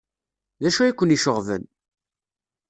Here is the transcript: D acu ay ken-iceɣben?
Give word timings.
D 0.61 0.63
acu 0.69 0.79
ay 0.81 0.93
ken-iceɣben? 0.93 1.63